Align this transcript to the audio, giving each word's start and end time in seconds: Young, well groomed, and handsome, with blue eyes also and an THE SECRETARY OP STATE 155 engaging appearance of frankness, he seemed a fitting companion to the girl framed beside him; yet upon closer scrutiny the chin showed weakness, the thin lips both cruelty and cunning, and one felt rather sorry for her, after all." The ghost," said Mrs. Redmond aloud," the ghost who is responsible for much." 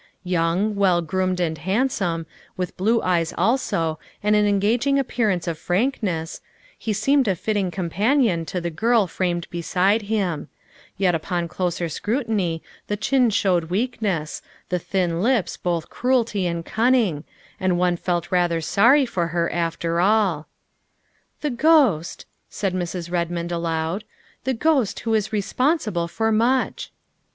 Young, 0.23 0.73
well 0.75 1.03
groomed, 1.03 1.39
and 1.39 1.55
handsome, 1.59 2.25
with 2.57 2.75
blue 2.75 3.03
eyes 3.03 3.35
also 3.37 3.99
and 4.23 4.35
an 4.35 4.45
THE 4.45 4.49
SECRETARY 4.49 4.99
OP 4.99 5.05
STATE 5.05 5.17
155 5.21 5.25
engaging 5.45 5.45
appearance 5.45 5.47
of 5.47 5.57
frankness, 5.59 6.41
he 6.75 6.91
seemed 6.91 7.27
a 7.27 7.35
fitting 7.35 7.69
companion 7.69 8.43
to 8.47 8.59
the 8.59 8.71
girl 8.71 9.05
framed 9.05 9.47
beside 9.51 10.01
him; 10.01 10.49
yet 10.97 11.13
upon 11.13 11.47
closer 11.47 11.87
scrutiny 11.87 12.63
the 12.87 12.97
chin 12.97 13.29
showed 13.29 13.65
weakness, 13.65 14.41
the 14.69 14.79
thin 14.79 15.21
lips 15.21 15.55
both 15.55 15.91
cruelty 15.91 16.47
and 16.47 16.65
cunning, 16.65 17.23
and 17.59 17.77
one 17.77 17.95
felt 17.95 18.31
rather 18.31 18.59
sorry 18.59 19.05
for 19.05 19.27
her, 19.27 19.53
after 19.53 19.99
all." 20.01 20.47
The 21.41 21.51
ghost," 21.51 22.25
said 22.49 22.73
Mrs. 22.73 23.11
Redmond 23.11 23.51
aloud," 23.51 24.03
the 24.45 24.55
ghost 24.55 25.01
who 25.01 25.13
is 25.13 25.31
responsible 25.31 26.07
for 26.07 26.31
much." 26.31 26.91